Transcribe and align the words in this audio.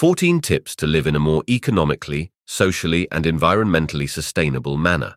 14 0.00 0.40
tips 0.40 0.74
to 0.74 0.86
live 0.86 1.06
in 1.06 1.14
a 1.14 1.18
more 1.18 1.44
economically, 1.46 2.32
socially, 2.46 3.06
and 3.12 3.26
environmentally 3.26 4.08
sustainable 4.08 4.78
manner. 4.78 5.14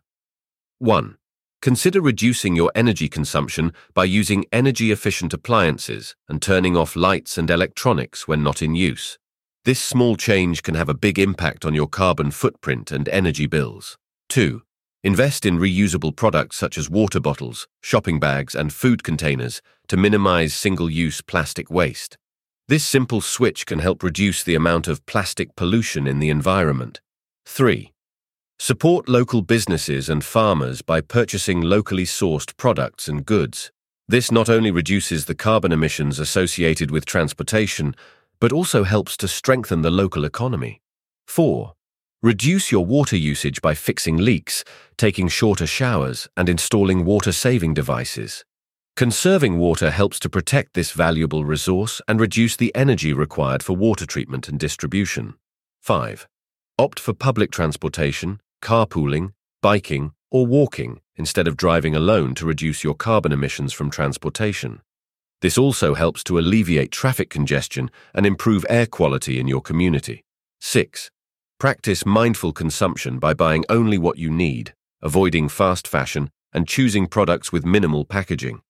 1. 0.78 1.16
Consider 1.62 2.02
reducing 2.02 2.54
your 2.54 2.70
energy 2.74 3.08
consumption 3.08 3.72
by 3.94 4.04
using 4.04 4.44
energy 4.52 4.92
efficient 4.92 5.32
appliances 5.32 6.14
and 6.28 6.42
turning 6.42 6.76
off 6.76 6.96
lights 6.96 7.38
and 7.38 7.48
electronics 7.48 8.28
when 8.28 8.42
not 8.42 8.60
in 8.60 8.74
use. 8.74 9.18
This 9.64 9.80
small 9.80 10.16
change 10.16 10.62
can 10.62 10.74
have 10.74 10.90
a 10.90 11.00
big 11.06 11.18
impact 11.18 11.64
on 11.64 11.72
your 11.72 11.88
carbon 11.88 12.30
footprint 12.30 12.92
and 12.92 13.08
energy 13.08 13.46
bills. 13.46 13.96
2. 14.28 14.60
Invest 15.02 15.46
in 15.46 15.58
reusable 15.58 16.14
products 16.14 16.58
such 16.58 16.76
as 16.76 16.90
water 16.90 17.20
bottles, 17.20 17.66
shopping 17.80 18.20
bags, 18.20 18.54
and 18.54 18.70
food 18.70 19.02
containers 19.02 19.62
to 19.88 19.96
minimize 19.96 20.52
single 20.52 20.90
use 20.90 21.22
plastic 21.22 21.70
waste. 21.70 22.18
This 22.66 22.82
simple 22.82 23.20
switch 23.20 23.66
can 23.66 23.80
help 23.80 24.02
reduce 24.02 24.42
the 24.42 24.54
amount 24.54 24.88
of 24.88 25.04
plastic 25.04 25.54
pollution 25.54 26.06
in 26.06 26.18
the 26.18 26.30
environment. 26.30 27.02
3. 27.44 27.92
Support 28.58 29.06
local 29.06 29.42
businesses 29.42 30.08
and 30.08 30.24
farmers 30.24 30.80
by 30.80 31.02
purchasing 31.02 31.60
locally 31.60 32.06
sourced 32.06 32.56
products 32.56 33.06
and 33.06 33.26
goods. 33.26 33.70
This 34.08 34.30
not 34.30 34.48
only 34.48 34.70
reduces 34.70 35.26
the 35.26 35.34
carbon 35.34 35.72
emissions 35.72 36.18
associated 36.18 36.90
with 36.90 37.04
transportation, 37.04 37.94
but 38.40 38.50
also 38.50 38.84
helps 38.84 39.18
to 39.18 39.28
strengthen 39.28 39.82
the 39.82 39.90
local 39.90 40.24
economy. 40.24 40.80
4. 41.26 41.74
Reduce 42.22 42.72
your 42.72 42.86
water 42.86 43.16
usage 43.16 43.60
by 43.60 43.74
fixing 43.74 44.16
leaks, 44.16 44.64
taking 44.96 45.28
shorter 45.28 45.66
showers, 45.66 46.28
and 46.34 46.48
installing 46.48 47.04
water 47.04 47.32
saving 47.32 47.74
devices. 47.74 48.42
Conserving 48.96 49.58
water 49.58 49.90
helps 49.90 50.20
to 50.20 50.28
protect 50.28 50.74
this 50.74 50.92
valuable 50.92 51.44
resource 51.44 52.00
and 52.06 52.20
reduce 52.20 52.54
the 52.54 52.72
energy 52.76 53.12
required 53.12 53.60
for 53.60 53.74
water 53.74 54.06
treatment 54.06 54.48
and 54.48 54.56
distribution. 54.56 55.34
5. 55.80 56.28
Opt 56.78 57.00
for 57.00 57.12
public 57.12 57.50
transportation, 57.50 58.40
carpooling, 58.62 59.32
biking, 59.60 60.12
or 60.30 60.46
walking 60.46 61.00
instead 61.16 61.48
of 61.48 61.56
driving 61.56 61.96
alone 61.96 62.36
to 62.36 62.46
reduce 62.46 62.84
your 62.84 62.94
carbon 62.94 63.32
emissions 63.32 63.72
from 63.72 63.90
transportation. 63.90 64.80
This 65.40 65.58
also 65.58 65.94
helps 65.94 66.22
to 66.24 66.38
alleviate 66.38 66.92
traffic 66.92 67.30
congestion 67.30 67.90
and 68.14 68.24
improve 68.24 68.64
air 68.68 68.86
quality 68.86 69.40
in 69.40 69.48
your 69.48 69.60
community. 69.60 70.24
6. 70.60 71.10
Practice 71.58 72.06
mindful 72.06 72.52
consumption 72.52 73.18
by 73.18 73.34
buying 73.34 73.64
only 73.68 73.98
what 73.98 74.18
you 74.18 74.30
need, 74.30 74.72
avoiding 75.02 75.48
fast 75.48 75.88
fashion, 75.88 76.30
and 76.52 76.68
choosing 76.68 77.08
products 77.08 77.50
with 77.50 77.66
minimal 77.66 78.04
packaging. 78.04 78.60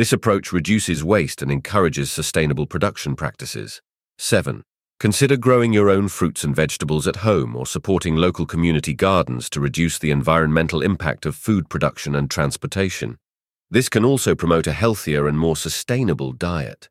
This 0.00 0.14
approach 0.14 0.50
reduces 0.50 1.04
waste 1.04 1.42
and 1.42 1.52
encourages 1.52 2.10
sustainable 2.10 2.64
production 2.64 3.14
practices. 3.14 3.82
7. 4.16 4.62
Consider 4.98 5.36
growing 5.36 5.74
your 5.74 5.90
own 5.90 6.08
fruits 6.08 6.42
and 6.42 6.56
vegetables 6.56 7.06
at 7.06 7.16
home 7.16 7.54
or 7.54 7.66
supporting 7.66 8.16
local 8.16 8.46
community 8.46 8.94
gardens 8.94 9.50
to 9.50 9.60
reduce 9.60 9.98
the 9.98 10.10
environmental 10.10 10.80
impact 10.80 11.26
of 11.26 11.36
food 11.36 11.68
production 11.68 12.14
and 12.14 12.30
transportation. 12.30 13.18
This 13.70 13.90
can 13.90 14.02
also 14.02 14.34
promote 14.34 14.66
a 14.66 14.72
healthier 14.72 15.28
and 15.28 15.38
more 15.38 15.54
sustainable 15.54 16.32
diet. 16.32 16.88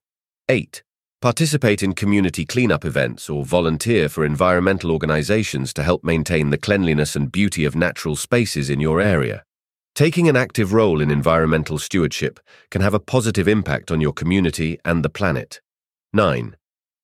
8. 0.47 0.83
Participate 1.19 1.81
in 1.81 1.93
community 1.93 2.45
cleanup 2.45 2.85
events 2.85 3.27
or 3.27 3.43
volunteer 3.43 4.07
for 4.07 4.23
environmental 4.23 4.91
organizations 4.91 5.73
to 5.73 5.81
help 5.81 6.03
maintain 6.03 6.51
the 6.51 6.59
cleanliness 6.59 7.15
and 7.15 7.31
beauty 7.31 7.65
of 7.65 7.75
natural 7.75 8.15
spaces 8.15 8.69
in 8.69 8.79
your 8.79 9.01
area. 9.01 9.43
Taking 9.99 10.29
an 10.29 10.37
active 10.37 10.71
role 10.71 11.01
in 11.01 11.11
environmental 11.11 11.77
stewardship 11.77 12.39
can 12.71 12.81
have 12.81 12.93
a 12.93 13.01
positive 13.01 13.49
impact 13.49 13.91
on 13.91 13.99
your 13.99 14.13
community 14.13 14.79
and 14.85 15.03
the 15.03 15.09
planet. 15.09 15.59
9. 16.13 16.55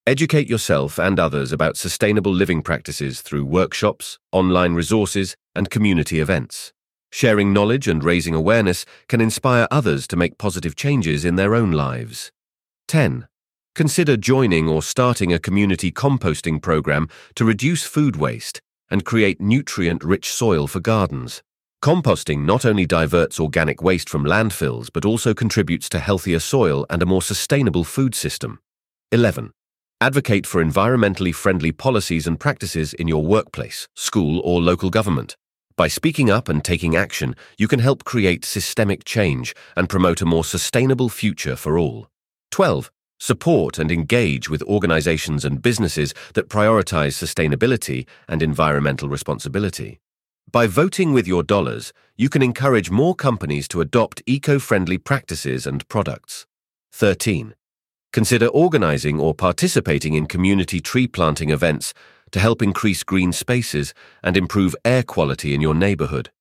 Educate 0.07 0.47
yourself 0.49 0.97
and 0.97 1.19
others 1.19 1.51
about 1.51 1.75
sustainable 1.75 2.33
living 2.33 2.61
practices 2.61 3.19
through 3.19 3.43
workshops, 3.43 4.17
online 4.31 4.75
resources, 4.75 5.35
and 5.53 5.69
community 5.69 6.21
events. 6.21 6.71
Sharing 7.11 7.51
knowledge 7.51 7.89
and 7.89 8.01
raising 8.01 8.33
awareness 8.33 8.85
can 9.09 9.19
inspire 9.19 9.67
others 9.69 10.07
to 10.07 10.15
make 10.15 10.37
positive 10.37 10.77
changes 10.77 11.25
in 11.25 11.35
their 11.35 11.53
own 11.53 11.73
lives. 11.73 12.31
10. 12.87 13.27
Consider 13.75 14.15
joining 14.15 14.69
or 14.69 14.81
starting 14.81 15.33
a 15.33 15.37
community 15.37 15.91
composting 15.91 16.61
program 16.61 17.09
to 17.35 17.43
reduce 17.43 17.83
food 17.83 18.15
waste 18.15 18.61
and 18.89 19.03
create 19.03 19.41
nutrient 19.41 20.01
rich 20.01 20.29
soil 20.29 20.65
for 20.65 20.79
gardens. 20.79 21.43
Composting 21.85 22.45
not 22.45 22.65
only 22.65 22.87
diverts 22.87 23.39
organic 23.39 23.79
waste 23.79 24.09
from 24.09 24.23
landfills 24.23 24.89
but 24.91 25.05
also 25.05 25.35
contributes 25.35 25.87
to 25.87 25.99
healthier 25.99 26.39
soil 26.39 26.83
and 26.89 27.03
a 27.03 27.05
more 27.05 27.21
sustainable 27.21 27.83
food 27.83 28.15
system. 28.15 28.57
11. 29.11 29.51
Advocate 30.01 30.47
for 30.47 30.65
environmentally 30.65 31.31
friendly 31.31 31.71
policies 31.71 32.25
and 32.25 32.39
practices 32.39 32.95
in 32.95 33.07
your 33.07 33.23
workplace, 33.23 33.87
school, 33.93 34.41
or 34.43 34.59
local 34.59 34.89
government. 34.89 35.35
By 35.77 35.87
speaking 35.87 36.31
up 36.31 36.49
and 36.49 36.65
taking 36.65 36.95
action, 36.95 37.35
you 37.55 37.67
can 37.67 37.81
help 37.81 38.03
create 38.03 38.45
systemic 38.45 39.05
change 39.05 39.55
and 39.75 39.87
promote 39.87 40.23
a 40.23 40.25
more 40.25 40.43
sustainable 40.43 41.09
future 41.09 41.55
for 41.55 41.77
all. 41.77 42.07
12. 42.49 42.89
Support 43.19 43.77
and 43.77 43.91
engage 43.91 44.49
with 44.49 44.63
organizations 44.63 45.45
and 45.45 45.61
businesses 45.61 46.15
that 46.33 46.49
prioritize 46.49 47.13
sustainability 47.13 48.07
and 48.27 48.41
environmental 48.41 49.07
responsibility. 49.07 49.99
By 50.51 50.67
voting 50.67 51.11
with 51.11 51.27
your 51.27 51.43
dollars, 51.43 51.91
you 52.15 52.29
can 52.29 52.41
encourage 52.41 52.89
more 52.89 53.15
companies 53.15 53.67
to 53.69 53.81
adopt 53.81 54.21
eco 54.25 54.59
friendly 54.59 54.97
practices 54.97 55.67
and 55.67 55.87
products. 55.89 56.45
13. 56.93 57.55
Consider 58.13 58.47
organizing 58.47 59.19
or 59.19 59.33
participating 59.33 60.13
in 60.13 60.27
community 60.27 60.79
tree 60.79 61.07
planting 61.07 61.49
events 61.49 61.93
to 62.31 62.39
help 62.39 62.61
increase 62.61 63.03
green 63.03 63.33
spaces 63.33 63.93
and 64.23 64.37
improve 64.37 64.75
air 64.85 65.03
quality 65.03 65.53
in 65.53 65.61
your 65.61 65.75
neighborhood. 65.75 66.31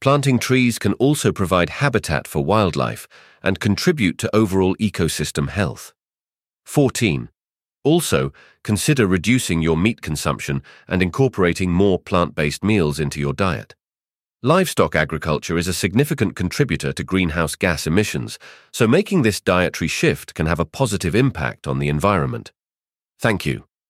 Planting 0.00 0.38
trees 0.38 0.78
can 0.78 0.94
also 0.94 1.30
provide 1.30 1.68
habitat 1.68 2.26
for 2.26 2.42
wildlife 2.42 3.06
and 3.42 3.60
contribute 3.60 4.16
to 4.18 4.34
overall 4.34 4.74
ecosystem 4.76 5.50
health. 5.50 5.92
14. 6.64 7.28
Also, 7.82 8.32
consider 8.62 9.06
reducing 9.06 9.62
your 9.62 9.76
meat 9.76 10.02
consumption 10.02 10.62
and 10.86 11.02
incorporating 11.02 11.70
more 11.70 11.98
plant 11.98 12.34
based 12.34 12.62
meals 12.62 13.00
into 13.00 13.18
your 13.18 13.32
diet. 13.32 13.74
Livestock 14.42 14.96
agriculture 14.96 15.58
is 15.58 15.68
a 15.68 15.72
significant 15.74 16.34
contributor 16.34 16.92
to 16.92 17.04
greenhouse 17.04 17.56
gas 17.56 17.86
emissions, 17.86 18.38
so 18.72 18.86
making 18.86 19.22
this 19.22 19.40
dietary 19.40 19.88
shift 19.88 20.34
can 20.34 20.46
have 20.46 20.60
a 20.60 20.64
positive 20.64 21.14
impact 21.14 21.66
on 21.66 21.78
the 21.78 21.88
environment. 21.88 22.52
Thank 23.18 23.44
you. 23.44 23.69